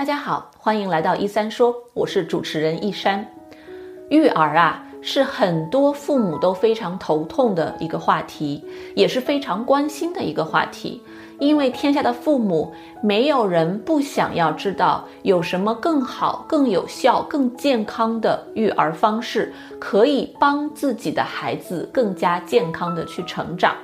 [0.00, 3.22] 大家好，欢迎来到一三说，我是主持人一山。
[4.08, 8.64] 育儿啊，是很多父母都非常头痛的一个话题，
[8.96, 11.02] 也是非常关心的一个话题。
[11.38, 23.76] 因为天下的父母，没有人不想要知道有什么更好、更有效、更健康的育儿方式，可以帮自己的孩子更加健康的去成长。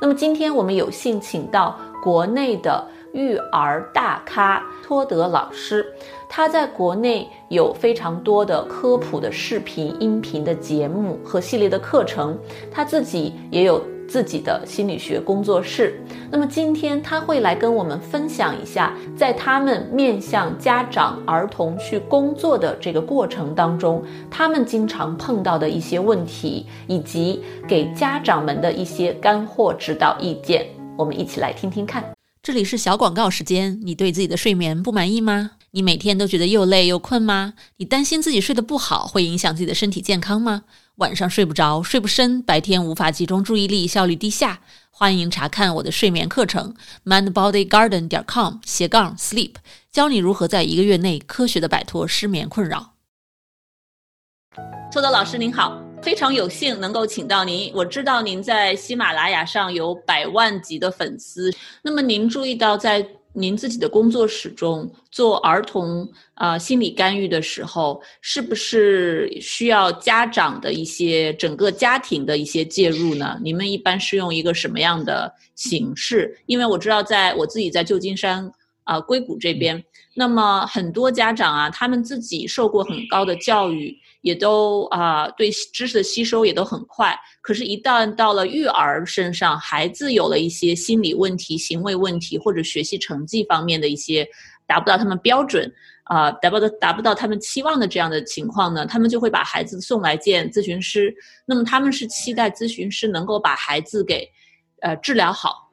[0.00, 2.86] 那么今天我们有幸请到国内的。
[3.14, 5.86] 育儿大咖托德老师，
[6.28, 12.38] 他在国内有非常多的科普的视频、音频的节目和系列的课程，
[12.70, 15.98] 他自己也有自己的心理学工作室。
[16.30, 30.66] 那么今天他会来跟我们分享一下，在他们面向家长、儿童去工作的这个过程当中，他们经常碰到的一些问题，以及给家长们的一些干货指导意见。
[30.96, 32.13] 我们一起来听听看。
[32.44, 33.80] 这里是小广告时间。
[33.84, 35.52] 你对自己的睡眠不满意吗？
[35.70, 37.54] 你每天都觉得又累又困吗？
[37.78, 40.64] 你担心自己睡得不好会影响自己的身体健康吗？
[40.96, 44.60] 晚上睡不着，睡不深，白天无法集中注意力，效率低下？
[44.90, 46.74] 欢迎查看我的睡眠课程
[47.06, 49.54] ，mindbodygarden 点 com 斜杠 sleep，
[49.90, 52.92] 教你如何在一个月内科学的摆脱失眠困扰。
[54.92, 55.83] 托德老师您好。
[56.04, 57.72] 非常有幸能够请到您。
[57.74, 61.50] 我知道您在喜马拉雅上有百万级的粉丝。
[61.80, 73.38] 那么您注意到，在您自己的工作室中做儿童啊心理干预的时候，是不是需要家长的一些整个家庭的一些介入呢？
[73.42, 76.38] 你们一般是用一个什么样的形式？
[76.44, 78.52] 因为我知道，在我自己在旧金山
[78.84, 79.82] 啊硅谷这边，
[80.16, 83.98] 那么很多家长啊，他们自己受过很高的教育。
[84.24, 87.14] 也都啊，对知识的吸收也都很快。
[87.42, 94.26] 可是，一旦到了育儿身上，孩子有了一些心理问题、行为问题，或者学习成绩方面的一些
[94.66, 95.70] 达不到他们标准
[96.04, 101.14] 啊，达不到达不到他们期望的这样的情况呢，他们就会把孩子送来见咨询师。
[101.44, 104.26] 那么，他们是期待咨询师能够把孩子给
[104.80, 105.63] 呃治疗好。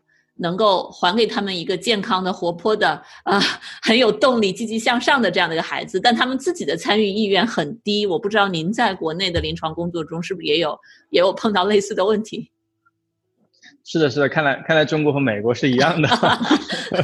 [0.42, 3.40] 能够还给他们一个健康的、活泼的、啊
[3.84, 8.08] 很有动力、积极向上的这样的一个孩子，但他们自己的参与意愿很低。
[8.08, 10.78] 我不知道您在国内的临床工作中是不是也有
[11.12, 12.50] 也有碰到类似的问题？
[13.84, 16.10] 是的，是的，看来看来中国和美国是一样的，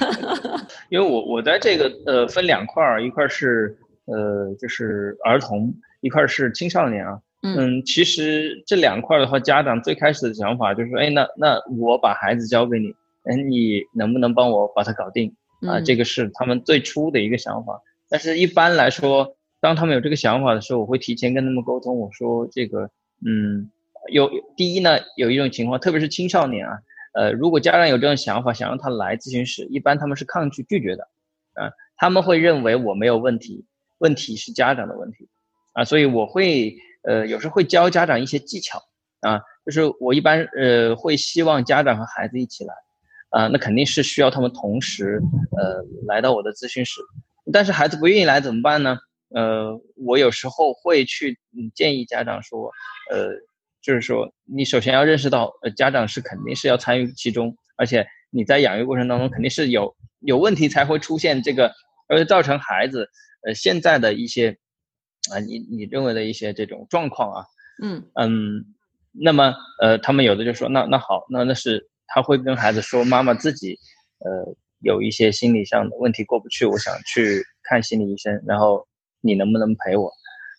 [0.90, 7.20] 因为我我在这个呃分两块儿，一块是呃就是儿童，一块是青少年啊。
[7.44, 12.94] 嗯，其实这两块的话，家长最开始的想法就是，哎，那那我把孩子交给你。
[13.30, 15.36] 嗯，你能不能帮我把它搞定
[15.68, 15.82] 啊？
[15.82, 17.82] 这个是他们最初的一个想法。
[18.10, 22.00] 但是一般来说，当他们有这个想法的时候，我会提前跟他们沟通。
[22.00, 22.90] 我说这个，
[23.26, 23.70] 嗯，
[24.10, 26.80] 有第一呢，有一种情况，特别是青少年啊，
[27.14, 31.04] 呃，如果家长有这种想法，想让他来咨询室，一般他们是抗拒拒绝的，
[31.56, 33.66] 啊，他们会认为我没有问题，
[33.98, 35.28] 问题是家长的问题，
[35.74, 38.82] 啊，所以我会呃有时候会教家长一些技巧
[39.20, 42.74] 啊，就是我一般呃会希望家长和孩子一起来。
[43.30, 45.22] 啊，那肯定是需要他们同时，
[45.58, 47.02] 呃，来到我的咨询室。
[47.52, 48.98] 但是孩子不愿意来怎么办呢？
[49.30, 51.38] 呃，我有时候会去
[51.76, 52.72] 建议家长说，
[53.12, 53.30] 呃，
[53.82, 61.74] 就是说你首先要认识到，呃，家长是肯定是要参与其中，而且你在养育过程当中肯定是有有问题才会出现这个，
[62.08, 63.10] 而造成孩子
[63.46, 64.58] 呃现在的一些
[65.32, 67.46] 啊，你你认为的一些这种状况啊，
[67.84, 68.66] 嗯嗯，
[69.12, 71.90] 那么呃，他们有的就说，那那好，那那是。
[72.08, 73.78] 他会跟孩子说：“妈妈自己，
[74.20, 78.42] 呃，有一些心理上的问题过不去，我想去看心理医生。
[78.46, 78.88] 然后
[79.22, 80.12] 你能不能陪我？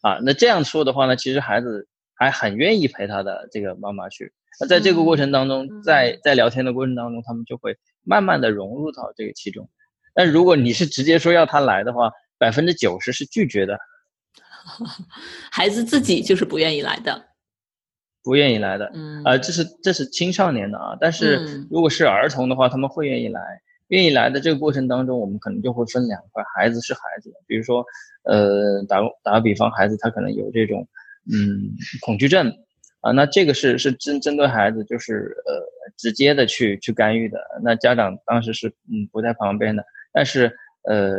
[0.03, 4.33] 啊，那这样说的话呢，其实孩子还很愿意陪他的这个妈妈去。
[4.61, 9.69] 那在这个过程当中，在在聊天的过程当中，他们就会慢慢的融入到这个其中。
[10.15, 13.79] 但如果你是直接说要他来的话，百分之九十是拒绝的，
[15.51, 17.27] 孩子自己就是不愿意来的。”
[18.29, 23.41] 不愿意来的，嗯，啊，这是这是青少年的啊，但是如果是儿童的话，他们会愿意来，
[23.87, 27.83] 愿意来的这个过程当中，我们可能就会分两块，孩子是孩子，比如说，
[28.25, 30.87] 呃，打打个比方，孩子他可能有这种，
[31.33, 31.73] 嗯，
[32.03, 32.53] 恐惧症，
[33.01, 35.65] 啊，那这个是是针针对孩子，就是呃，
[35.97, 39.83] 直接的去去干预的，那家长当时是嗯不在旁边的，
[40.13, 41.15] 但是呃，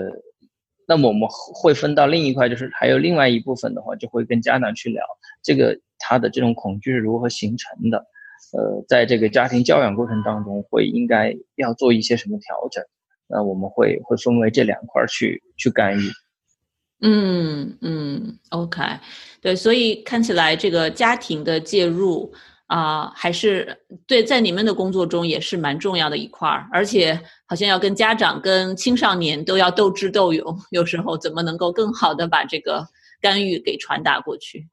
[0.87, 5.03] 那么我们会分到另一块，就是还有另外一部分的话，就会跟家长去聊。
[5.41, 5.75] 这个。
[5.99, 8.05] 他的这种恐惧是如何形成的？
[8.53, 12.83] 呃，在这个家庭教养过程当中，会应该要做一些什么调整？
[13.27, 16.09] 那我们会会分为这两块去去干预。
[17.01, 18.81] 嗯嗯，OK，
[19.39, 22.33] 对，所以看起来这个家庭的介入
[22.67, 32.85] 啊，还是对在你们的工作中也是蛮重要的一块儿，而且好像要跟家长、跟青少年都要斗智斗勇，有时候怎么能够更好的把这个
[33.21, 34.67] 干预给传达过去？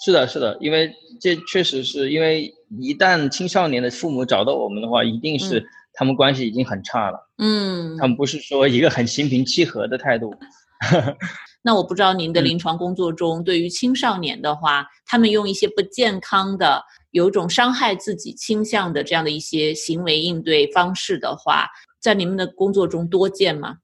[0.00, 7.18] 是的，是的，因为这确实是因为一旦青少年的父母找到我们的话，一定是他们关系已经很差了。
[7.38, 10.32] 嗯， 他们不是说一个很心平气和的态度。
[11.62, 21.66] 那我不知道您的临床工作中，对于青少年的话，他们用一些不健康的、有一种伤害自己倾向的这样的一些行为应对方式的话，
[22.00, 23.78] 在你们的工作中多见吗？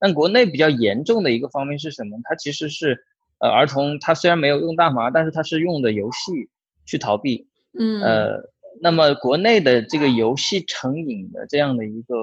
[0.00, 2.18] 但国内比较严重的一个方面是什么？
[2.24, 2.98] 它其实是，
[3.38, 6.48] 呃，儿童他虽然没有用大麻，但是他是用的游戏
[6.84, 7.46] 去逃避。
[7.78, 8.00] 嗯。
[8.02, 8.40] 呃，
[8.80, 12.14] 那么国内的这个游戏成瘾的这样的一个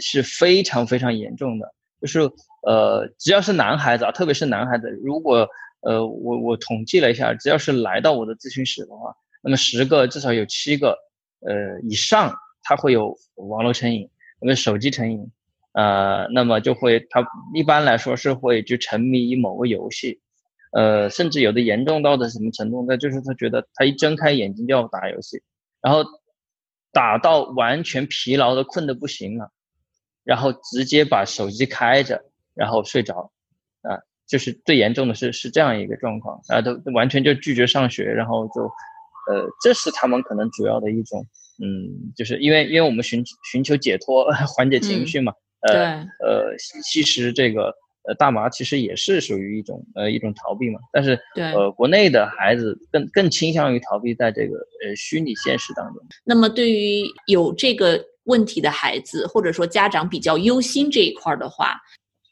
[0.00, 2.30] 是非常非常严重的，就是。
[2.66, 5.48] 呃，只要是男孩子啊，特别是男孩子，如果
[5.80, 9.14] 呃，我我统计了一下，只要是来到我的咨询室的话，
[9.44, 10.98] 那么十个至少有七个，
[11.46, 12.34] 呃以上
[12.64, 14.10] 他会有网络成瘾，
[14.40, 15.30] 那么手机成瘾，
[15.72, 17.24] 呃，那么就会他
[17.54, 20.20] 一般来说是会就沉迷于某个游戏，
[20.72, 25.42] 呃，甚至有的严重到的什么程度，那就是他觉得他一睁开眼睛就要打游戏，
[25.80, 26.04] 然后
[26.92, 29.50] 打到完全疲劳的困的不行了，
[30.24, 32.24] 然后直接把手机开着。
[32.54, 33.30] 然后睡着，
[33.82, 38.62] 啊，就是最严重的是是这样一个状况，啊，都完全就拒绝上学，然后就，
[39.30, 41.24] 呃，这是他们可能主要的一种，
[41.62, 47.72] 嗯，就是因为因为我们寻寻求解脱，缓解情绪嘛，呃呃，其实这个
[48.08, 56.02] 呃大麻其实也是属于一种呃一种逃避嘛，但是呃国内的孩子更更倾向于逃避在这个呃虚拟现实当中。
[56.24, 61.76] 那么对于有这个问题的孩子，或者说家长比较忧心这一块的话。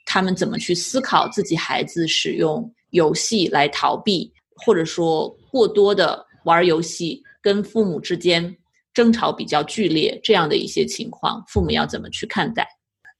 [0.08, 8.56] 他们怎么去思考自己孩子使用游戏来逃避，或者说过多的玩游戏，跟父母之间
[8.94, 12.64] 争吵比较剧烈这样的一些情况，父母要怎么去看待？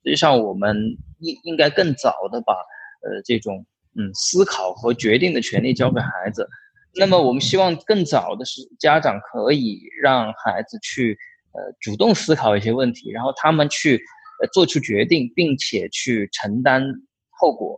[0.07, 0.75] 实际上，我们
[1.19, 3.67] 应应该更早的把呃这种
[3.99, 6.49] 嗯思考和决定的权利交给孩子。
[6.95, 11.19] 那么，我们希望更早的是家长可以让孩子去
[11.53, 14.01] 呃主动思考一些问题，然后他们去。
[14.39, 16.83] 呃，做出决定，并且去承担
[17.31, 17.75] 后果。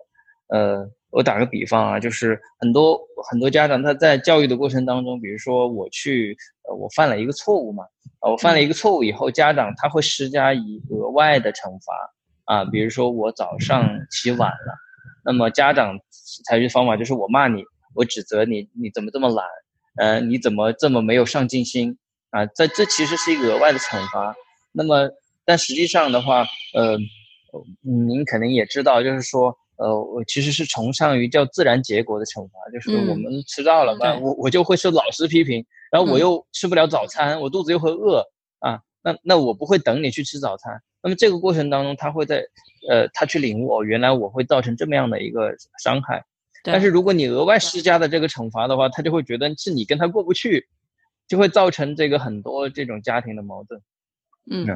[0.49, 6.37] 呃，我打个比方啊，就是很多很多家长他在教育的过程当中，比如说我去，
[6.69, 7.85] 呃，我犯了一个错误嘛，
[8.19, 11.95] 啊，我犯了一个错误以后，家长他会施加以额外的惩罚
[12.49, 14.75] 啊，比如说我早上起晚了，
[15.25, 15.99] 那么家长
[16.47, 17.63] 采取方法就是我骂你，
[17.95, 19.47] 我指责你，你怎么这么懒？
[19.99, 21.97] 呃，你怎么这么没有上进心？
[22.31, 24.35] 啊，这这其实是一个额外的惩罚。
[24.73, 25.09] 那么。
[25.51, 26.43] 但实际上的话，
[26.75, 26.99] 呃，
[27.81, 38.23] 您肯定也知道，就是说，呃，我其实是崇尚于叫自然结果的惩罚，就是我们迟到了嘛，我我就会受老师批评，然后我又吃不了早餐，我肚子又会饿
[38.59, 42.45] 啊，那那我不会等你去吃早餐，那么这个过程当中，他会在，
[42.89, 46.25] 呃，他去领悟哦，原来我会造成这么样的一个伤害，
[46.65, 50.69] 但是如果你额外施加的这个惩罚的话，他就会觉得是你跟他过不去，
[51.27, 53.81] 就会造成这个很多这种家庭的矛盾，
[54.51, 54.67] 嗯。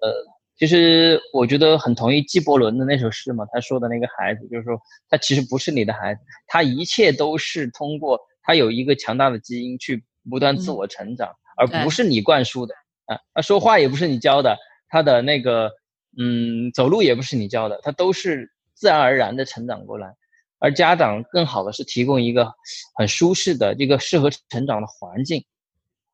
[0.00, 0.14] 呃，
[0.56, 4.80] 其实我觉得很同意纪伯伦的那首诗嘛，他说的那个孩子，就是说
[5.10, 12.72] 他其实不是你的孩子，他一切都是通过他有一个强大的基因去不断自我成长，而不是你灌输的
[13.06, 13.18] 啊。
[13.34, 14.56] 他说话也不是你教的，
[14.88, 15.70] 他的那个
[16.18, 20.14] 嗯走路也不是你教的，他都是自然而然的成长过来。
[20.58, 22.52] 而家长更好的是提供一个
[22.96, 25.44] 很舒适的一个适合成长的环境，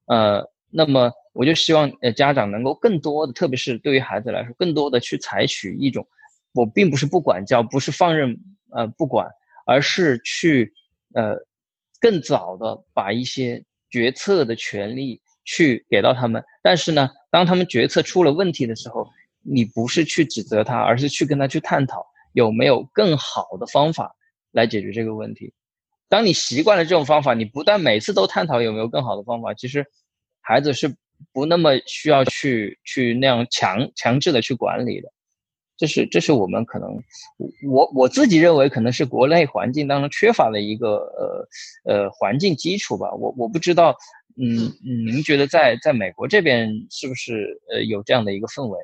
[0.07, 1.13] 呃，那么。
[1.35, 6.05] 我就希望呃家长能够更多的，特别是对于孩子来说，更多的去采取一种，
[6.53, 8.37] 我并不是不管教，不是放任
[8.73, 9.29] 呃不管，
[9.65, 10.73] 而是去
[11.15, 11.37] 呃
[12.01, 16.45] 更早的把一些决策的权利去给到他们。
[16.63, 19.09] 但是呢，当他们决策出了问题的时候，
[19.43, 24.15] 你不是去指责他，而是去跟他去探讨有没有更好的方法
[24.53, 25.55] 来解决这个问题。
[26.09, 29.87] 当你习惯了这种方法，你不但每次都探讨有没有更好的方法，其实
[30.41, 30.95] 孩子是。
[31.33, 35.09] 不那么需要去去那样强强制的去管理的，
[35.77, 36.89] 这是这是我们可能
[37.69, 41.49] 我我自己认为可能是国内环境当中缺乏的一个
[41.85, 43.13] 呃呃环境基础吧。
[43.15, 43.97] 我我不知道，
[44.41, 48.79] 嗯嗯，您觉得在在美国这边是不是呃有这样的一个氛围？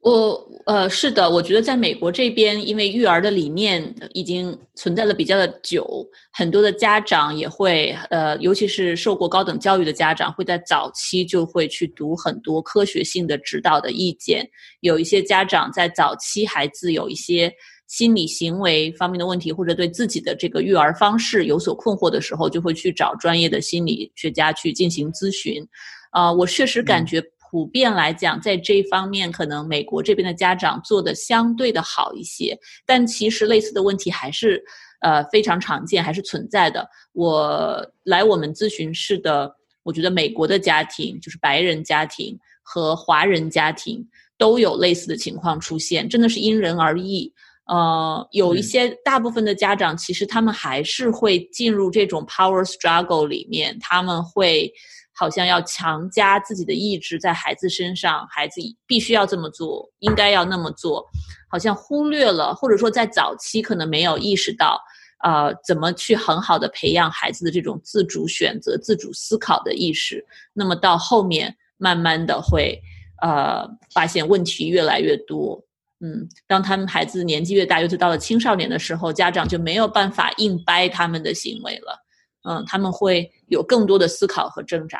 [0.00, 14.44] 我呃是的，我觉得在美国这边，因为育儿的理念已经存在了比较的久，很多的家长也会呃，尤其是受过高等教育的家长，会在早期就会去读很多科学性的指导的意见。
[14.80, 17.54] 有一些家长在早期孩子有一些
[17.92, 25.62] 心理行为方面的问题，或者对自己的这个育儿方式有所困惑的时候，就会去找专业的心理学家去进行咨询。
[26.10, 32.58] 啊，我确实感觉普遍来讲，在这方面，可能美国这边的家长做的相对的好一些。
[32.86, 34.64] 但其实类似的问题还是
[35.02, 36.88] 呃非常常见，还是存在的。
[37.12, 44.02] 我来我们咨询室的，我觉得美国的家庭，就是白人家庭和华人家庭
[44.38, 47.30] 都有类似的情况出现，真的是因人而异。
[47.66, 54.70] 呃，有一些大部分的家长，其实他们还是会进入这种 power struggle 里面，他们会
[55.14, 61.06] 好像要强加自己的意志在孩子身上，孩子必须要这么做，应该要那么做，
[61.48, 64.80] 好像忽略了，或者说在早期可能没有意识到，
[65.22, 72.82] 呃，怎么去很好的培养孩子的这种自主选择、自主思考的意识，那么到后面慢慢的会，
[73.22, 73.64] 呃，
[73.94, 75.62] 发现问题越来越多。
[76.04, 82.04] 嗯，当他们孩子年纪越大，尤其到了青少年的时候，家长就没有办法硬掰他们的行为了。
[82.42, 84.98] 嗯，他们会有更多的思考和挣扎。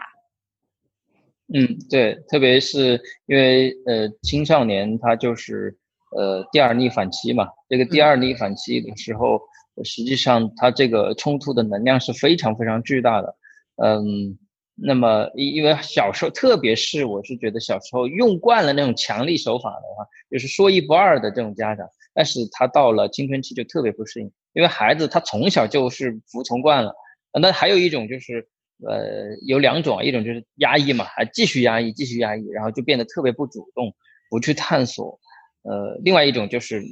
[1.52, 5.76] 嗯，对，特别是因为呃，青少年他就是
[6.16, 7.48] 呃第二逆反期嘛。
[7.68, 9.40] 这个第二逆反期的时候，
[9.82, 13.34] 实际上他这个冲突的能量是非常非常巨大的。
[13.82, 14.38] 嗯。
[14.74, 26.94] 那么，因因为小时候，特别是我是觉得小时候用惯了那种强力手法的话，就是说一不二的这种家长，但是他到了青春期就特别不适应，因为孩子他从小就是服从惯了。
[27.40, 28.46] 那还有一种就是，
[28.86, 33.94] 呃，有两种，一种就是压抑嘛，还继续压抑，继续压抑，然后就变得特别不主动，
[34.28, 35.18] 不去探索。
[35.62, 36.82] 呃，另外一种就是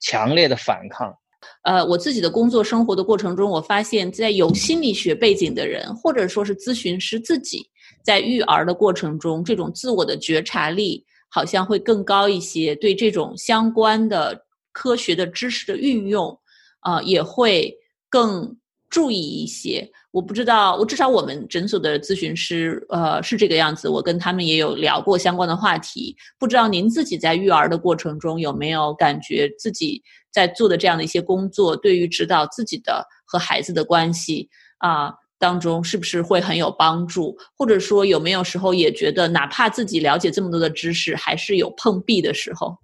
[0.00, 1.16] 强烈的反抗。
[1.62, 7.68] 呃，我自己的工作生活的过程中，我发现，在有心理学背景的人，或者说是咨询师自己，
[8.04, 16.38] 在育儿的过程中，这种自我的觉察力好像会更高一些，对这种相关的科学的知识的运用，
[16.80, 17.74] 啊，也会
[18.08, 18.56] 更
[18.88, 19.90] 注意一些。
[20.10, 23.88] 我不知道，我至少我们诊所的咨询师，呃，是这个样子。
[23.88, 26.16] 我跟他们也有聊过相关的话题。
[26.38, 30.02] 不知道您自己在育儿的过程中有没有感觉自己
[30.32, 37.36] 在做的这样的一些工作，对于指导自己的和孩子的关系啊当中，是不是会很有帮助？
[37.58, 42.74] 或者说有没有时候也觉得，哪怕自己了解这么多的知识，还是有碰壁的时候？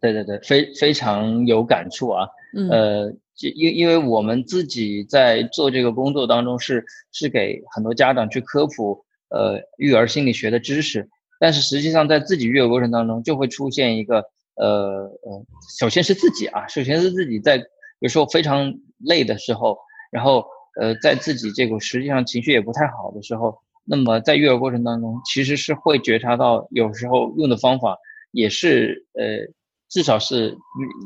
[0.00, 2.28] 对对对，非非常有感触啊。
[2.70, 3.12] 呃。
[3.54, 6.82] 因因为我们自己在做这个工作当中，是
[7.12, 11.06] 是给很多家长去科普呃育儿心理学的知识，
[11.38, 15.44] 但是实际上在自己育儿过程当中，就会出现一个呃呃，
[15.78, 17.62] 首先是自己啊，首先是自己在
[17.98, 19.76] 有时候非常累的时候，
[20.10, 20.42] 然后
[20.80, 27.98] 呃在自己这个实际上情绪也不太好的时候，那么在育儿过程当中，其实是会觉察到有时候用的方法
[28.32, 29.52] 也是呃
[29.88, 30.56] 至少是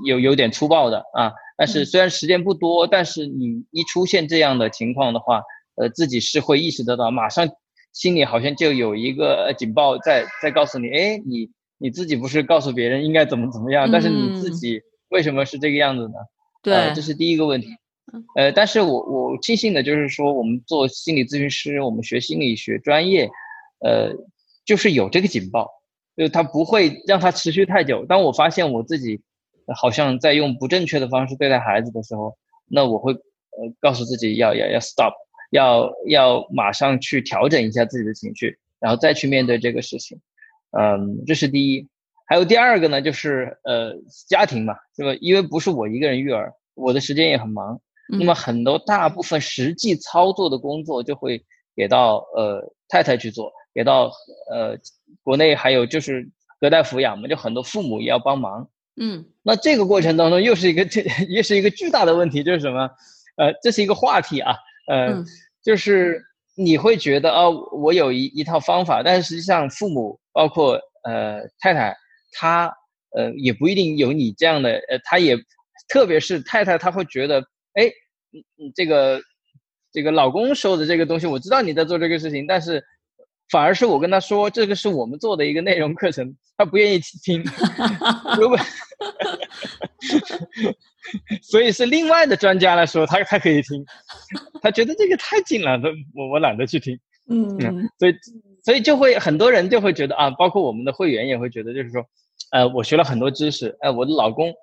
[0.07, 1.33] 有有点粗暴的啊。
[1.57, 5.43] 但是虽然时间不多，但是你一出现这样的情况的话，
[5.77, 7.49] 呃，自己是会意识得到，马上
[7.93, 16.15] 心里好像就有一个警报在在告诉你，哎，你你自己不是告诉别人应该怎么怎么样，但是你自己为什么是这个样子呢？
[16.63, 17.69] 对，这是第一个问题。
[18.35, 23.29] 呃，但是我我庆幸的就是说，我们做心理咨询师，我们学心理学专业，
[23.85, 24.13] 呃，
[24.65, 25.69] 就是有这个警报，
[26.17, 28.05] 就是它不会让它持续太久。
[28.07, 29.21] 当我发现我自己。
[29.77, 32.37] 好像在用不正确的方式对待孩子的时候，
[32.67, 35.13] 那我会呃告诉自己要要要 stop，
[35.53, 40.19] 要要马上去调整一下自己的情绪，然后再去面对这个事情。
[40.77, 41.87] 嗯，这是第一。
[42.27, 43.95] 还有第二个呢，就是呃
[44.29, 45.17] 家庭嘛，对吧？
[45.21, 51.41] 因为不是我一个人育儿，我的时间也很忙，那么很多大部分实际操作的工作就会
[51.77, 54.11] 给到呃太太去做，给到
[54.51, 54.77] 呃
[55.23, 56.29] 国内还有就是
[56.61, 58.69] 隔代抚养嘛，就很多父母也要帮忙。
[59.01, 62.91] 嗯，那这个过程当中又是一个这 又是一个巨大的问题，就是什么？
[63.37, 64.55] 呃，这是一个话题啊，
[64.89, 65.13] 呃，
[65.63, 66.23] 就是
[66.57, 71.97] 你会觉得啊，我有一一套方法，但是实际上父母包括呃太太，
[72.33, 72.71] 她
[73.17, 75.37] 呃也不一定有你这样的，呃，她也
[75.89, 77.41] 特别是太太，她会觉得，
[77.75, 77.87] 哎，
[78.33, 79.21] 嗯嗯，这个
[79.93, 82.85] 这个老公说的这个东西，我知道你在做这个事情，但是。
[83.51, 87.43] 反而是我跟他说，这个是我们做的一个内容课程，他不愿意听。
[88.39, 88.57] 如果，
[91.43, 93.85] 所以是另外的专家来说，他他可以听。
[94.63, 95.81] 他觉得这个太近了，
[96.15, 96.99] 我我懒得去听。
[97.29, 97.59] 嗯，
[97.99, 98.15] 所以
[98.65, 102.05] 所以就会很多人就会觉得啊，包括我们的会员也会觉得，就是说，
[102.53, 104.55] 呃，我学了很多知识，哎，我的老公，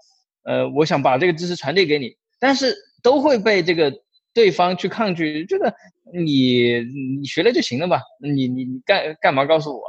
[0.44, 3.94] 呃，我想把这个知识传递给你，但是都会被这个。
[4.38, 5.74] 对方去抗拒这个，
[6.13, 6.79] 你
[7.20, 8.00] 你学了就行了吧？
[8.22, 9.82] 你你你干干嘛告诉我？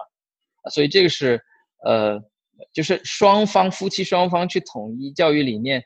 [0.71, 1.39] 所以这个是
[1.85, 2.19] 呃
[2.73, 5.85] 就是双方夫妻双方去统一教育理念，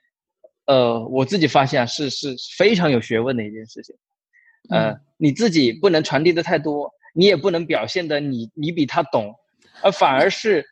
[0.66, 3.96] 呃，我自己发现啊，是是非常有学问的一件事情。
[4.70, 9.34] 呃，你自己不能传递的太多，你也不能表现的你你比他懂，
[9.82, 10.64] 而反而是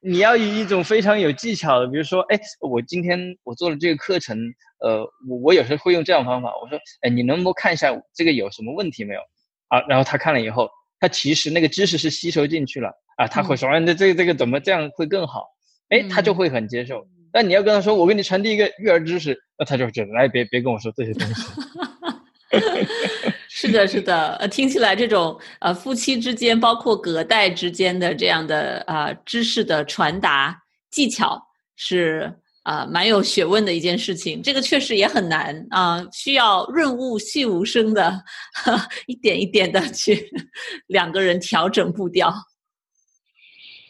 [0.00, 4.38] 你要以一种非常有技巧的，比如说，哎，我今天我做了这个课程，
[4.80, 9.20] 呃，我我有时候会用这样方法，我说，哎，你能不能看一下这个有什么问题没有？
[9.68, 15.46] 啊，然后他看了以后，他其实那个知识是吸收进去了，啊，他会说，哎那这个这个怎么这样会更好？
[15.88, 17.06] 哎，他就会很接受。
[17.32, 21.42] 但你要跟他说，我给你传递一个育儿知识，那他就觉得，哎，别别跟我说这些东西。
[23.68, 30.58] 是的，是的，呃，听起来这种呃夫妻之间，包括隔代之间的这样的啊知识的传达
[30.90, 31.40] 技巧，
[31.76, 32.32] 是
[32.62, 34.42] 啊蛮有学问的一件事情。
[34.42, 38.24] 这个确实也很难啊，需要润物细无声的，
[39.06, 40.30] 一点一点的去
[40.86, 42.32] 两个人调整步调。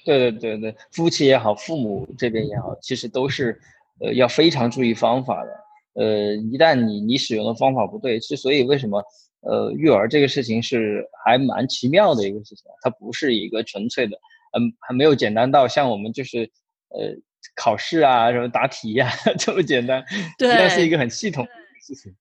[0.04, 3.60] 对对对对，夫妻也好，父母这边也好，其实都是
[4.00, 5.50] 呃要非常注意方法的。
[5.94, 9.02] 呃，一旦你你使用的方法不对，之所以为什么
[9.40, 14.16] 呃育儿这个事情是还蛮奇妙的一个事情，它不是一个纯粹的，
[14.58, 16.50] 嗯，还没有简单到像我们就是
[16.88, 17.14] 呃
[17.54, 20.04] 考试啊什么答题呀 这么简单，
[20.38, 22.14] 对，那是一个很系统的事情。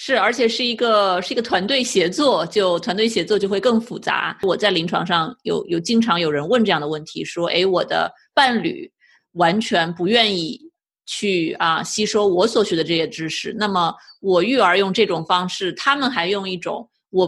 [0.00, 4.38] 是，而且是一个是一个团队协作，就团队协作就会更复杂。
[4.42, 8.88] 我在临床上有有经常有人问这样的问题，说，哎，我的伴侣
[9.32, 10.67] 完全不愿意。
[11.10, 13.56] 去啊，吸收我所学的这些知识。
[13.58, 17.26] 那么我育儿用这种方式，他们还用一种我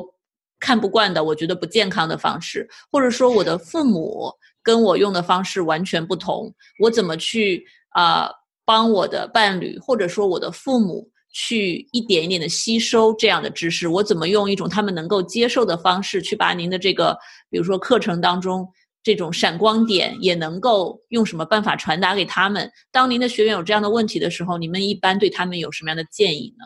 [0.60, 4.30] 看不惯的、我觉得不健康的方式，或者说我的父母
[4.62, 6.54] 跟我用的方式完全不同。
[6.78, 8.30] 我怎么去啊
[8.66, 13.88] 帮我的伴侣，或者说我的父母去一点一点的吸收这样的知识？
[13.88, 17.16] 我怎么用一种他们能够接受的方式去把您的这个，
[17.48, 18.68] 比如说课程当中。
[19.02, 22.70] 这种闪光点也能够用什么办法传达给他们？
[22.92, 26.64] 当您的学员有这样的问题的时候，你们一般对他们有什么样的建议呢？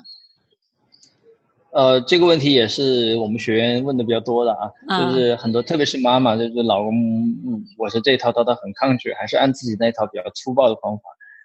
[1.71, 6.93] 呃，这个问题也是我们学员问的比较多的啊，就是很多，特别是妈妈，就是老公，
[7.47, 11.03] 嗯，我是这一套，他他很抗拒，还是按自己那一套比较粗暴的方法。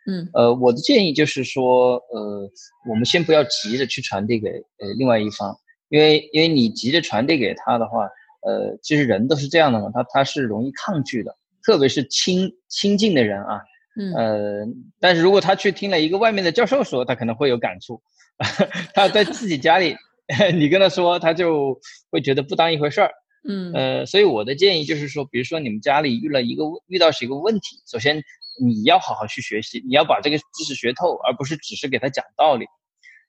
[0.08, 2.50] 嗯，呃，我的建议就是说，呃，
[2.90, 5.56] 我们先不要急着去传递给呃另外一方，
[5.90, 8.10] 因为因为你急着传递给他的话。
[8.42, 13.62] 呃，其实人都是这样的嘛，他他是容易抗拒的，特别是亲亲近的人啊，
[14.00, 14.66] 嗯，呃，
[15.00, 18.02] 但是如果他去听了一个外面的教授说，他可能会有感触，
[18.96, 19.96] 他在自己家里，
[20.56, 21.78] 你跟他说，他就
[22.10, 23.12] 会觉得不当一回事儿，
[23.48, 28.24] 嗯，呃，所以我的建议就是说，比如说你们家里遇了一个遇到是一个问题，首先
[28.66, 32.66] 你要好好去学习，你要把这个知识学透，而不是只是给他讲道理。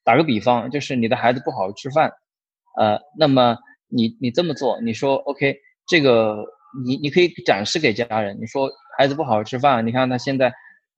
[0.05, 2.12] 打个比方，就是你的孩子不好好吃饭，
[2.79, 3.59] 呃，那么。
[3.90, 6.44] 你你这么做，你说 OK，这个
[6.85, 8.38] 你你可以展示给家人。
[8.40, 10.46] 你说孩子不好好吃饭，你看他现在，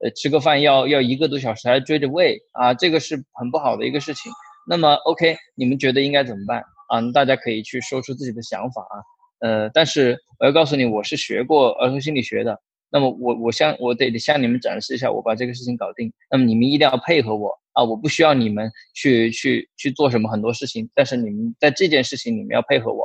[0.01, 4.31] 呃，吃个饭要要一个多小时，还追着喂啊，这个是很不好的一个事情。
[4.69, 7.01] 那么 OK，你们觉得应该怎么办啊？
[7.13, 8.97] 大家可以去说出自己的想法啊。
[9.41, 12.61] 呃，但是我要告诉你，我是学过儿童心理学的。
[12.93, 16.13] 那么我我向我得向你们展示一下，我把这个事情搞定。
[16.31, 17.59] 那么你们一定要配合我。
[17.75, 23.03] 啊，我不需要你们去去去做什么很多事情，但是你们在这件事情你们要配合我，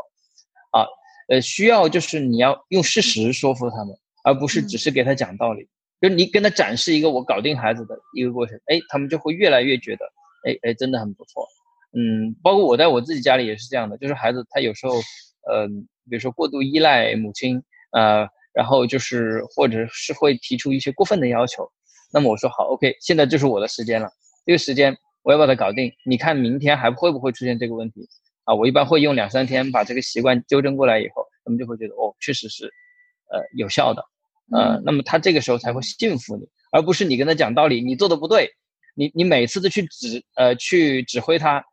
[0.72, 0.84] 啊，
[1.30, 3.96] 呃，需要就是你要用事实说服他们，
[4.26, 5.70] 而不是只是给他讲道理。
[6.02, 10.06] 就你跟他展示一个我搞定孩子的一个过程，哎，他们就会越来越觉得，
[10.46, 11.48] 哎哎，真的很不错。
[11.94, 14.96] 嗯，包括我在我自己家里也是这样的，就是孩子他有时候，
[15.50, 15.66] 呃，
[16.10, 21.72] 比如说过度依赖母亲，呃，然后就是或者是会提出一些过分的要求，
[22.12, 24.10] 那么我说好，OK，现在就是我的时间了。
[24.48, 28.10] 这个时间我要把它搞定，你看明天还会不会出现这个问题
[28.46, 28.56] 啊？
[28.56, 32.66] 我一般会用两三天把这个习惯纠正过来以后，他们就会觉得哦，确实是，
[33.30, 34.04] 呃，有效的，
[34.52, 38.50] 呃，那么他这个时候才会信服你，而不是你跟他讲道理，你做的不对，
[38.96, 41.64] 你你每次都去指呃去指挥他，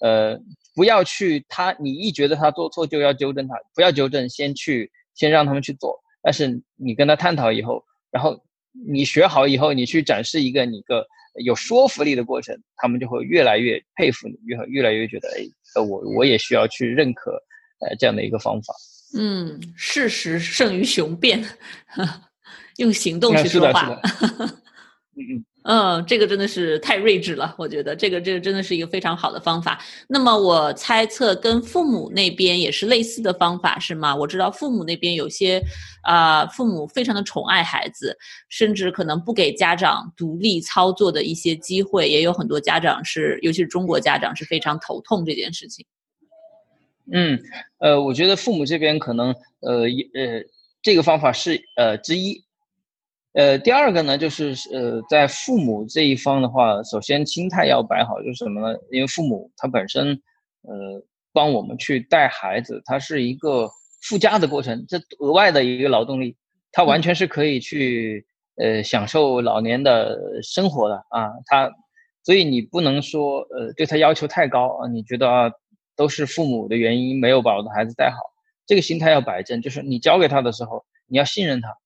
[0.00, 0.38] 呃，
[0.74, 8.42] 不要去他你一觉得他做错就要纠正他，不要纠正，先去先让他们去做，但是你跟他探讨以后，然后
[8.88, 11.06] 你学好以后，你去展示一个你个。
[11.44, 15.42] 有说服力的过程，他们就会越来越佩服你，越越来越觉得，哎，
[15.74, 17.32] 呃，我我也需要去认可，
[17.80, 18.72] 呃，这样的一个方法。
[19.18, 21.44] 嗯，事实胜于雄辩，
[22.78, 24.00] 用行动去说话。
[25.18, 25.44] 嗯嗯。
[25.66, 29.80] 嗯，这个真的是太睿智了，我觉得这个这个真的是一个非常好的方法。
[30.06, 34.14] 那么我猜测跟父母那边也是类似的方法是吗？
[34.14, 35.62] 我知道父母那边有些
[36.02, 38.14] 啊，父母非常的宠爱孩子，
[38.50, 45.86] 甚至可能不给家长独立操作的一些机会，也有很多家长是，尤其是中国家长是非常头痛这件事情。
[47.10, 47.40] 嗯，
[47.78, 50.44] 呃，我觉得父母这边可能呃呃
[50.82, 52.43] 这个方法是呃之一。
[53.34, 58.78] 呃，第二个呢，就是呃，在父母这一方的话，首先心态要摆好，就是什么呢？
[58.92, 60.10] 因为父母他本身，
[60.62, 63.68] 呃，帮我们去带孩子，他是一个
[64.02, 66.36] 附加的过程，这额外的一个劳动力，
[66.70, 71.68] 他完全是可以去呃享受老年的生活的啊，他，
[72.22, 75.50] 所以你不能说呃对他要求太高啊，你觉得啊
[75.96, 78.16] 都是父母的原因没有把我的孩子带好，
[78.64, 81.76] 这个心态要摆正，就是你教给他的时候，你要信任他，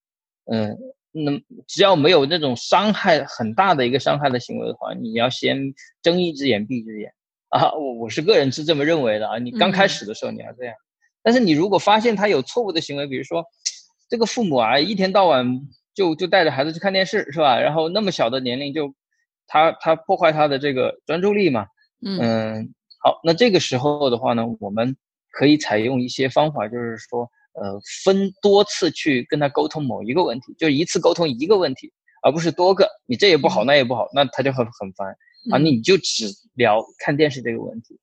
[0.52, 0.76] 嗯。
[1.10, 1.32] 那
[1.66, 7.12] 只要没有那种伤害很大的一个伤害的行为的话，你要先睁一只眼闭一只眼
[7.48, 7.72] 啊！
[7.72, 9.38] 我我是个人是这么认为的啊！
[9.38, 10.74] 你刚开始的时候你要这样，
[11.22, 13.42] 但是你如果发现他有错误的行为，比如说
[14.10, 15.46] 这个父母啊一天到晚
[15.94, 17.58] 就就带着孩子去看电视是吧？
[17.58, 18.94] 然后那么小的年龄就
[19.46, 21.66] 他他破坏他的这个专注力嘛，
[22.20, 24.94] 嗯，好，那这个时候的话呢，我们
[25.32, 27.30] 可以采用一些方法，就是说。
[27.54, 32.88] 呃，分多次去跟他沟通某一个问题，就一次沟通一个问题，而不是多个。
[33.06, 35.08] 你这也不好，那也不好，那他就很很烦
[35.50, 35.58] 啊。
[35.58, 37.98] 你就只聊看电视这个问题。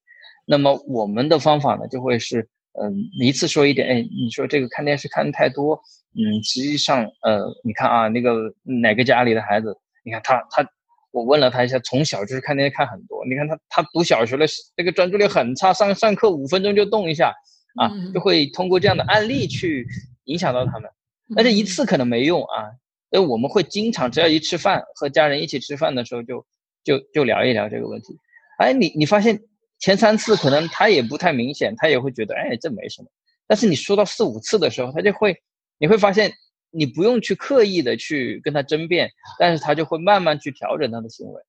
[0.46, 2.48] 那么我们的方法呢，就会是，
[2.82, 3.88] 嗯，一次说一点。
[3.88, 5.76] 哎，你说这个看电视看的太多，
[6.14, 10.70] 嗯，实际上，呃，你看啊，那个哪个家里的孩子，你看他他，
[11.12, 13.26] 我问了他一下，从小就是看电视看很多。
[13.26, 17.34] 你看他他读小学了，那个专注力很差，上上课五分钟就动一下。
[17.76, 19.86] 啊，就会通过这样的案例去
[20.26, 20.90] 影响到他们，
[21.36, 22.72] 但是一次可能没用啊。
[23.12, 26.46] 所以我们会经常，只要一吃饭，和家人一起吃饭的时候，就
[26.84, 28.18] 就就聊一聊这个问题。
[28.60, 29.40] 哎，你你发现
[29.80, 33.08] 前三次可能他也不太明显，他也会觉得哎这没什么。
[33.48, 35.36] 但是你说到四五次的时候，他就会，
[35.78, 36.32] 你会发现
[36.72, 39.10] 你不用去刻意的去跟他争辩，
[39.40, 41.42] 但是他就会慢慢去调整他的行为。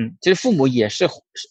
[0.00, 1.06] 嗯，其实父母也是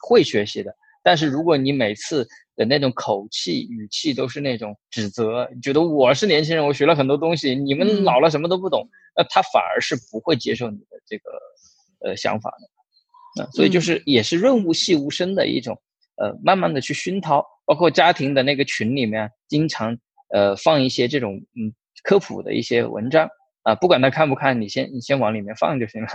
[0.08, 2.28] 会学习的，但是如果你每次。
[2.56, 11.30] 的那种口气语气都是那种指责，觉得我是年轻人，我学了很多东西，你们老了什么都不懂，那他反而是不会接受你的这个
[12.00, 12.50] 呃想法
[13.36, 15.78] 的，啊，所以就是也是润物细无声的一种，
[16.16, 19.98] 呃，慢慢的去熏陶，包括家庭的那个群里面，经常
[20.34, 23.30] 呃放一些这种嗯科普的一些文章。
[23.66, 26.08] 啊，不管他看不看，你先你先往里面放就行了。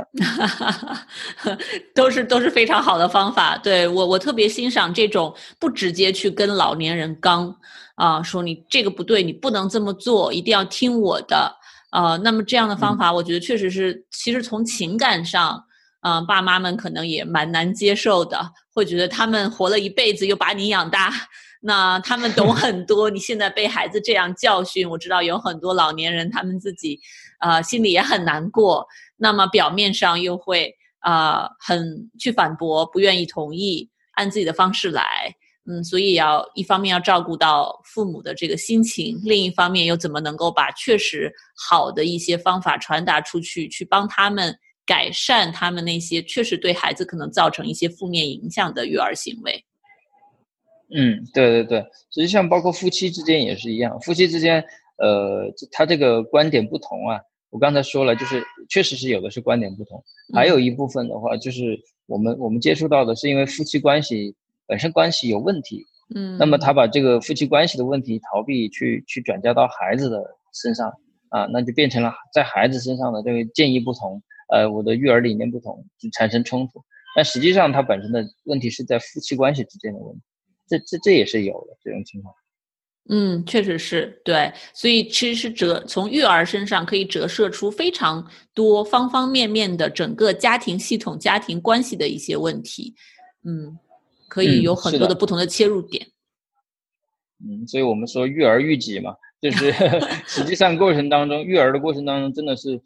[1.93, 3.59] 都是都是非常好的方法。
[3.59, 7.53] 对我我特别欣赏这种不直接去跟老年人刚
[7.97, 11.53] 啊，说你这个不对，你不能这么做，一定要听我的
[11.91, 12.17] 啊。
[12.19, 15.61] 那么这样的方法，我觉得确实是，其实从情感上，
[16.03, 18.39] 啊，爸妈们可能也蛮难接受的，
[18.73, 21.13] 会觉得他们活了一辈子又把你养大。
[21.61, 26.99] 那他们懂很多，你现在被孩子这样教训，我知道有很多老年人他们自己，
[27.41, 28.87] 呃，心里也很难过。
[29.17, 35.35] 那么表面上又会啊，很去反驳，不愿意同意，按自己的方式来，
[35.71, 49.63] 嗯，所以要一方面要照顾到父母的这个心情，另一方面又怎么能够把确实好的一些方法传达出去，去帮他们改善他们那些确实对孩子可能造成一些负面影响的育儿行为。
[50.95, 54.65] 嗯，对对对，实际上包括夫妻之间也是一样，夫妻之间，
[54.99, 57.21] 呃，他这个观点不同啊。
[57.51, 61.77] 我刚才说了，就是确实是有的是观点不同，还有一部分的话，就是
[62.07, 64.35] 我们我们接触到的是因为夫妻关系
[64.67, 70.23] 本身关系有问题，嗯，那么他把这个夫妻关系的问题逃避去去转嫁到孩子的
[70.63, 70.93] 身上
[71.31, 76.81] 啊，那就变成了在孩子身上的这个建议不同，呃，我的育儿理念不同，就产生冲突。
[77.17, 80.23] 但实际上，他本身的问题是在夫妻关系之间的问题。
[80.71, 82.33] 这这这也是有的这种情况，
[83.09, 92.95] 嗯，确实是对，所以其实是折从育儿身上可以折射出非常多方方面面的整个家庭系统、家庭关系的一些问题，
[93.45, 93.77] 嗯，
[94.29, 96.07] 可以有很多的不同的切入点。
[97.45, 99.73] 嗯，所以我们说育儿育己嘛，就是
[100.29, 102.81] 实际上过程当中育儿的过程当中真的是。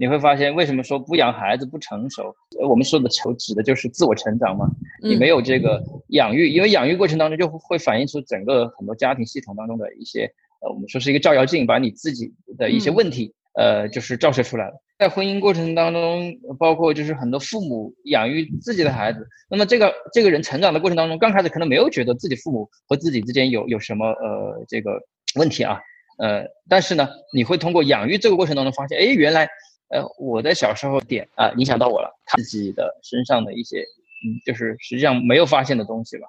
[0.00, 2.32] 你会发现，为什么说不养孩子不成熟？
[2.68, 4.64] 我们说的求指的就是自我成长嘛。
[5.02, 10.30] 你没有这个养育，因为养育过程当中就会反映出整个很多家庭系统当中的一些，
[10.60, 14.74] 呃，我们说是一个照妖镜，把你自己的一些问题，呃，就是照射出来了。
[15.00, 24.92] 在婚姻过程当中，包括就是很多父母养育自己的孩子，那么这个这个人成长的过程当中，刚开始可能没有觉得自己父母和自己之间有有什么呃这个
[25.34, 25.80] 问题啊，
[26.18, 29.48] 呃，但是呢，你会通过养育这个过程当中发现，哎，原来。
[29.90, 36.26] 呃，我的小时候点啊，影响到我了，他自己的身上的一些，嗯，就是实际上没有发现的东西吧，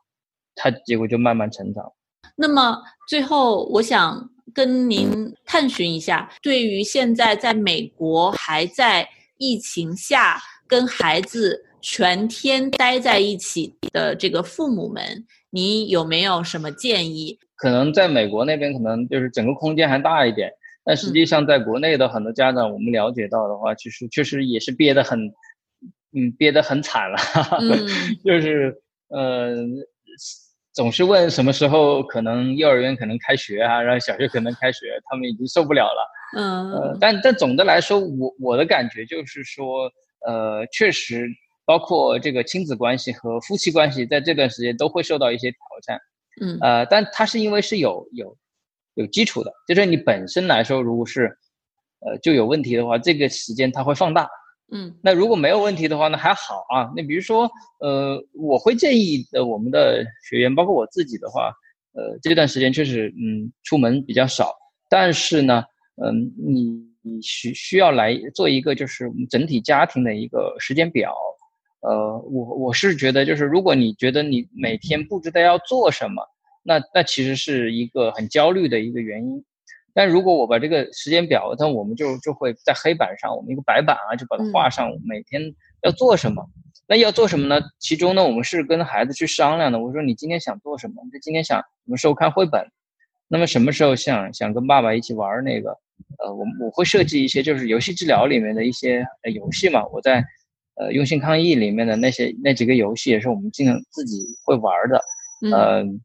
[0.56, 1.92] 他结果就慢慢成长。
[2.36, 17.38] 那么最后，我想跟您探寻一下，对于现在在美国还在疫情下跟孩子全天待在一起的这个父母们，您有没有什么建议？
[17.56, 20.50] 可能在美国那边，可能就是整个空间还大一点。
[20.84, 25.20] 但实际上，在国内的很多家长，我们了解到的话，其实确实也是憋得很，
[26.16, 27.18] 嗯，憋得很惨了，
[28.26, 28.76] 就是
[29.10, 29.56] 呃，
[30.74, 36.08] 总是问什么时候可能幼儿园可能开学啊，然后小学可能开学，他们已经受不了了。
[36.38, 39.92] 嗯，呃，但但总的来说，我我的感觉就是说，
[40.26, 41.28] 呃，确实，
[41.66, 46.00] 包括这个亲子关系和夫妻关系，在这段时间都会受到一些挑战。
[46.42, 48.36] 嗯，呃，但它是因为是有有。
[48.96, 51.26] 有基础的，就是你本身来说，如果是，
[52.00, 54.28] 呃，就有问题的话，这个时间它会放大。
[54.72, 56.92] 嗯，那如果没有问题的话，那还好啊。
[56.96, 57.50] 那比如说，
[57.80, 61.52] 呃，我会建议呃，我们的学员，包括我自己的话，
[61.94, 64.54] 呃，这段时间确实，嗯，出门比较少，
[64.90, 65.64] 但是呢，
[66.04, 71.16] 嗯，你你需需要来做一个就是我们整体家庭的一个时间表。
[71.82, 76.22] 呃，我我是觉得，就是如果你觉得你每天不知道要做什么。
[76.70, 79.44] 那那其实是一个很焦虑的一个原因，
[79.92, 85.42] 但如果我把这个时间表，那我们就就会在黑板上，我们一个白板啊，就把它画上，每天
[85.82, 86.48] 要做什么。
[86.88, 87.60] 那要做什么呢？
[87.80, 89.80] 其中呢，我们是跟孩子去商量的。
[89.80, 91.02] 我说你今天想做什么？
[91.12, 92.64] 就今天想什么时候看绘本？
[93.28, 95.72] 那么什么时候想想跟爸爸一起玩那个？
[96.20, 99.04] 呃，我我会设计一些就是游戏治疗里面的一些
[99.34, 99.84] 游戏嘛。
[99.88, 100.24] 我在
[100.76, 105.02] 呃用心抗疫里面的那些那几个游戏也是我们经常自己会玩的，
[105.52, 106.00] 嗯。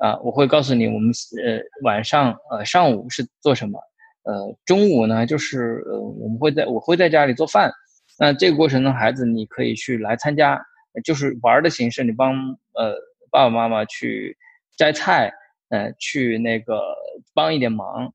[0.00, 1.12] 啊，我会告诉你，我们
[1.44, 3.78] 呃晚上呃上午是做什么，
[4.22, 7.70] 呃中午呢就是呃我们会在我会在家里做饭，
[8.18, 10.58] 那这个过程中孩子你可以去来参加，
[11.04, 12.32] 就是玩的形式，你帮
[12.72, 12.94] 呃
[13.30, 14.34] 爸爸妈妈去
[14.78, 15.30] 摘菜，
[15.68, 16.80] 呃去那个
[17.34, 18.14] 帮一点忙，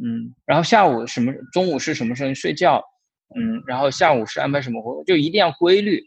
[0.00, 2.80] 嗯，然后下午什么中午是什么时候睡觉，
[3.34, 6.00] 嗯，然后下午是安排什么活动，就一定要规律，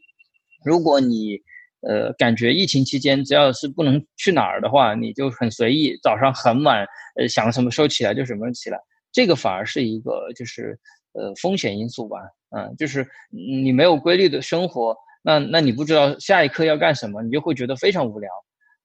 [0.63, 1.41] 如果你。
[1.81, 6.85] 呃，感觉疫情期间只要是不能去哪儿的话，你就很随意，早上很晚，
[7.15, 8.79] 呃，想什么时候起来就什么时候起来，
[9.11, 10.79] 这个反而是一个就是
[11.13, 12.17] 呃风险因素吧，
[12.55, 18.29] 嗯，就是你没有规律的生活，那那你不知道下一刻要干什么，你就会觉得非常无聊。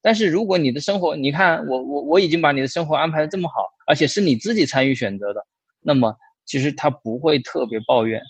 [0.03, 5.41] 但是如果你的生活，你看我我我已经把你的生活安排的这么好，而且是你自己参与选择的，
[5.81, 8.21] 那么其实他不会特别抱怨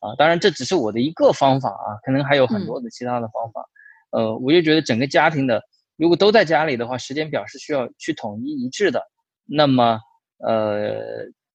[0.00, 0.14] 啊。
[0.16, 3.66] 当然这只是我的一个方法啊，可能还有很多的其他的方法。
[4.12, 5.60] 呃，我就觉得整个家庭的，
[5.96, 9.02] 如果都在家里的话，时间表是需要去统一一致的。
[9.44, 9.98] 那么，
[10.38, 11.02] 呃，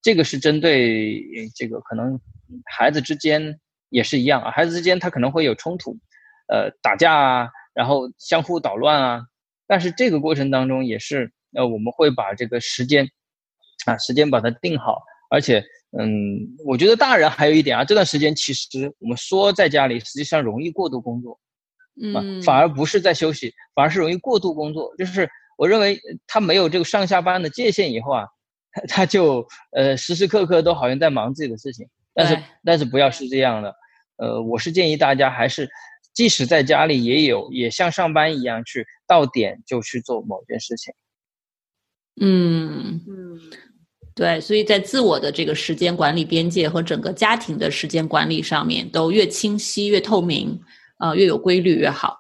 [0.02, 1.24] 这个是针对
[1.56, 2.20] 这个可能
[2.65, 5.98] 孩子之间也是一样啊，孩子之间他可能会有冲突，
[6.48, 9.22] 呃，打架啊，然后相互捣乱啊。
[9.67, 13.08] 但是这个过程当中也是，呃，我们会把这个时间
[13.86, 15.04] 啊，时间把它定好。
[15.30, 15.63] 而且，
[16.00, 16.08] 嗯，
[16.65, 21.39] 我觉得大人还有一点啊，这段时间其实我们说在家里，实际上容易过度工作。
[22.01, 24.93] 嗯，反而不是在休息，反而是容易过度工作。
[24.97, 28.25] 就是我认为他没有这个上下班的界限以后啊，
[28.88, 31.88] 他就呃时时刻刻都好像在忙自己的事情。
[32.13, 33.73] 但是但是不要是这样的，
[34.17, 35.69] 呃，我是建议大家还是
[36.13, 40.93] 即使在家里也有也像上班一样去到点就去做某件事情。
[42.19, 43.39] 嗯嗯，
[44.15, 50.60] 对，所以在自我的这个时间管理边界和整个家庭的时间管理上面都越清晰越透明。
[50.97, 52.17] 啊，越有规律越好。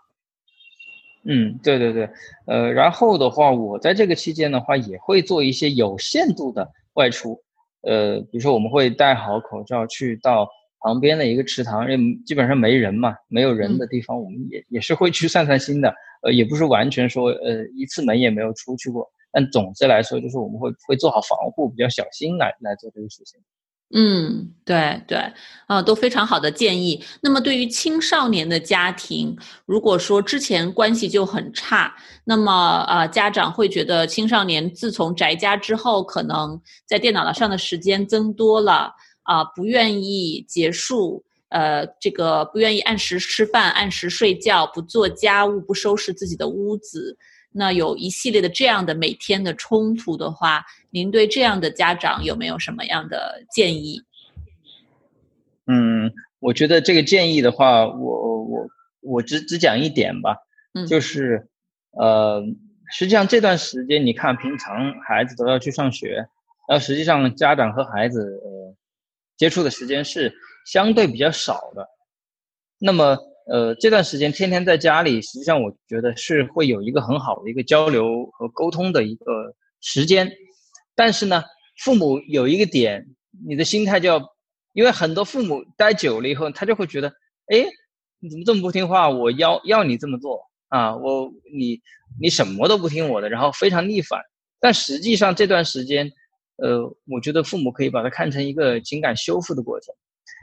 [1.29, 2.09] 嗯，对对对，
[2.45, 7.37] 呃，然后的话，我在这个期间的话，也会做一些有限度的外出，
[7.81, 10.47] 呃，比如说我们会戴好口罩去到
[10.79, 23.37] 旁边的一个池塘，因为基本上没人嘛，没有人的地方，我们也也是会去散散心的，呃，也不是完全说呃一次门也没有出去过，但总之来说，就是我们会会做好防护，比较小心来来做这个事情。
[23.93, 25.17] 嗯，对对，
[25.65, 27.01] 啊，都非常好的建议。
[27.21, 29.33] 那么，对于青少年的家庭，
[29.65, 31.95] 如果说之前关系就很差，
[32.25, 38.91] 那么啊，家长会觉得青少年自从宅家之后，可能在电脑上的时间增多了
[39.23, 47.17] 啊，不愿意结束，呃，这个不愿意按时吃饭、按时睡觉、不做家务、不收拾自己的屋子。
[47.57, 54.03] 那有一系列的这样的每天的冲突的话，您对这样的家长有没有什么样的建议？
[55.65, 58.67] 嗯，我觉得这个建议的话，我我
[59.01, 60.37] 我只只讲一点吧，
[60.73, 61.49] 嗯，就是
[61.91, 62.43] 呃，
[62.91, 66.27] 实际上这段时间你看，平常孩子都要去上学，
[66.69, 68.75] 然后实际上家长和孩子呃
[69.35, 70.31] 接触的时间是
[70.65, 71.89] 相对比较少的，
[72.77, 73.17] 那么。
[73.49, 80.29] 呃，这段时间天天在家里，实际上我觉得是会有一个很好的一个交流和沟通的一个时间。
[80.95, 81.43] 但是呢，
[81.83, 83.07] 父母有一个点，
[83.47, 84.21] 你的心态就要，
[84.73, 87.07] 因为很多父母待久了以后，他就会觉得，
[87.47, 87.65] 哎，
[88.19, 89.09] 你怎么这么不听话？
[89.09, 91.79] 我要要你这么做啊，我你
[92.19, 94.19] 你什么都不听我的，然后非常逆反。
[94.59, 96.11] 但实际上这段时间，
[96.57, 99.95] 呃，我觉得父母可以把它看成一个情感修复的过程，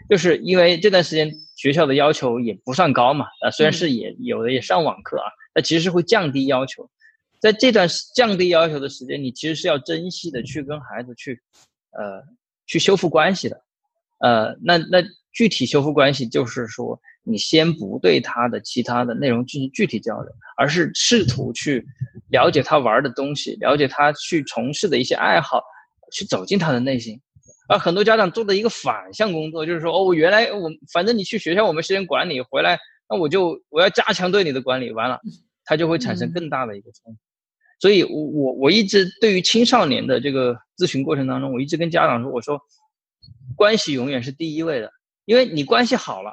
[0.08, 6.88] 就是因为这段时间学校的要求也不算高嘛，啊，虽然是也有的也上网课啊，那其实是会降低要求，
[7.40, 11.40] 在这段降低要求的时间，你其实是要珍惜的去跟孩子去，
[11.92, 12.22] 呃，
[12.66, 13.62] 去修复关系的，
[14.18, 15.02] 呃，那那
[15.32, 21.86] 具体修复关系就是说，你先不对他的其他的内容进行具体交流，而是试图去
[22.30, 25.62] 了解他玩的东西，了解他去从事的一些爱好。
[26.12, 27.20] 去走进他的内心，
[27.68, 35.20] 而很多家长做的一个反向工作，就是说，哦，我原来我反正你去学校，我们时间管理回来，那我就我要加强对你的管理，完了，
[35.64, 37.18] 他就会产生更大的一个冲突。
[37.80, 42.60] 所以，我我我一直对于青少年的这个咨询过程当中，我一直跟家长说，我说，
[43.56, 44.90] 关系永远是第一位的，
[45.24, 46.32] 因为你关系好了，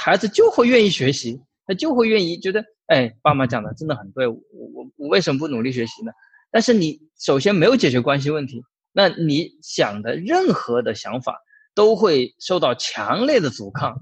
[0.00, 6.12] 孩子就会愿意学习，他就会愿意觉得，哎，爸妈讲的真的很对，我我我为什么不努力学习呢？
[6.50, 8.62] 但是你首先没有解决关系问题，
[8.98, 11.38] 那你想的任何的想法
[11.74, 13.94] 都会受到强烈的阻抗。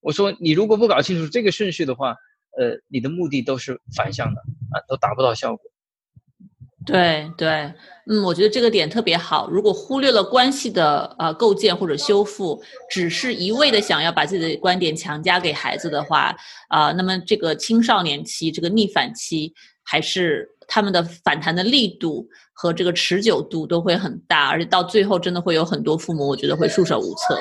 [0.00, 2.16] 我说你如果不搞清楚这个顺序的话，
[2.58, 4.40] 呃，你的目的都是反向的
[4.72, 5.70] 啊，都达不到效果。
[6.86, 7.74] 对对，
[8.06, 9.50] 嗯，我觉得这个点特别好。
[9.50, 16.34] 如果忽略了关系的呃构建或者修复，只是一味的想要把自己的观点强加给孩子的话，
[16.68, 20.53] 啊，那么这个青少年期这个逆反期还是。
[20.66, 27.38] 他们的反弹的力度和这个持久度都会很大，而且到最后真的会有很多父母，我觉得会束手无策。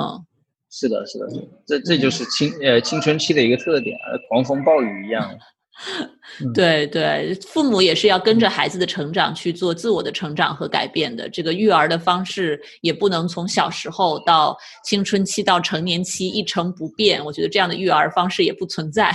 [0.00, 0.24] 嗯，
[0.70, 1.26] 是的，是的，
[1.66, 3.96] 这这就是青呃青春期的一个特点，
[4.28, 5.30] 狂风暴雨一样。
[6.54, 11.28] 对对，父母也是要跟着孩子的成长去做自我的成长和改变的。
[11.28, 17.24] 这个育儿的方式也不能从小时候到青春期到成年期一成不变。
[17.24, 19.10] 我觉得这样的育儿方式也不存在。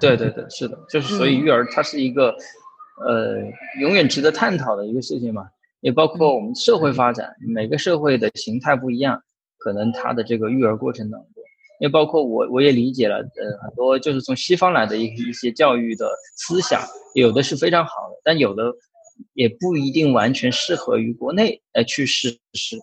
[0.00, 2.34] 对对对，是的，就是所以育儿它是一个，
[3.06, 3.38] 呃，
[3.80, 5.46] 永远值得探讨的一个事情嘛。
[5.80, 9.22] 也包括我们社会发展，每个社会的形态不一样，
[9.58, 11.30] 可能它的这个育儿过程当中，
[11.78, 16.82] 也包括我我也理解了，呃，很多就是从西方来的一一些教育的思想，
[17.14, 18.72] 有的是非常好的，但有的
[19.34, 22.76] 也不一定完全适合于国内来去实施。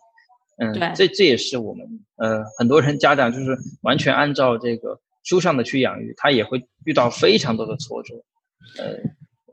[0.57, 4.97] 嗯，这这也是我们呃很多人家长就是完全按照这个。
[5.25, 8.13] 书上的去养育，他也会遇到非常多的挫折，
[8.77, 8.93] 呃，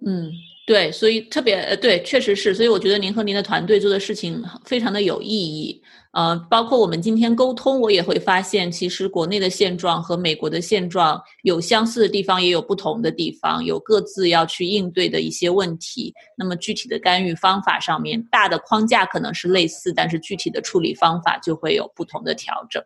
[0.06, 0.30] 嗯，
[0.66, 5.82] 对，所以特别呃，对，确实是，所以我觉得您和您的团队做的事情非常的有意义，
[6.12, 16.12] 呃，包括我们今天沟通，我也会发现，其实国内的现状和美国的现状有相似的地方，也有不同的地方，有各自要去应对的一些问题。
[16.36, 22.82] 那么具体的干预方法上面，大的框架可能是类似，但是具体的处理方法就会有不同的调整。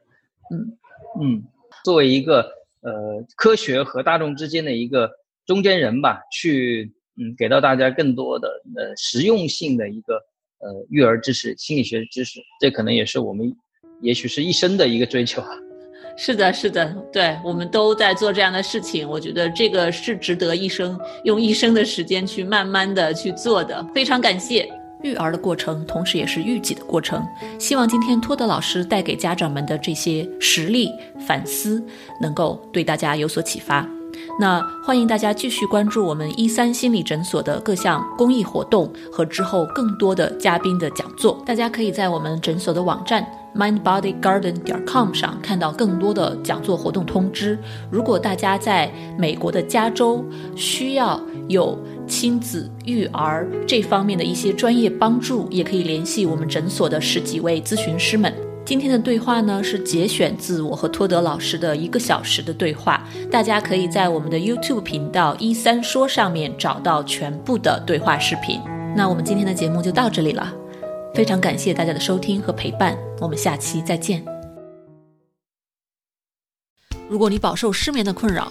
[0.53, 0.79] 嗯
[1.21, 1.43] 嗯，
[1.83, 2.55] 作为一个。
[2.87, 5.11] 呃，科学和大众之间的一个
[5.45, 10.15] 中间人吧，去嗯，给到大家更多的呃实用性的一个
[10.59, 13.53] 呃育儿知识、心理学知识，这可能也是我们
[14.01, 15.43] 也许是一生的一个追求。
[16.17, 19.07] 是的，是的，对，我们都在做这样的事情。
[19.09, 23.85] 我觉得这个是值得一生用一生的时间去慢慢的去做的。
[23.95, 24.67] 非常感谢。
[25.03, 27.25] 育儿的过程，同时也是育己的过程。
[27.59, 30.91] 希望今天托德老师带给家长们的这些实例
[31.27, 31.83] 反思，
[32.21, 33.87] 能够对大家有所启发。
[34.41, 41.43] 那欢迎大家继续关注我们一三心理诊所的各项公益活动和之后更多的嘉宾的讲座。
[41.45, 47.59] 大家可以在我们诊所的网站 mindbodygarden 点 com 上看到更多的讲座活动通知。
[47.91, 58.33] 如果大家在美国的加州需要有亲子育儿这方面的一些专业帮助，也可以联系我们诊所的十几位咨询师们。
[58.65, 68.61] 今天的对话呢，是节选自我和托德老师的一个小时的对话，大家可以在我们的 YouTube 频道一三说上面找到全部的对话视频。
[68.97, 70.53] 那我们今天的节目就到这里了，
[71.15, 74.25] 非常感谢大家的收听和陪伴，我们下期再见。
[77.09, 78.51] 如果你饱受失眠的困扰，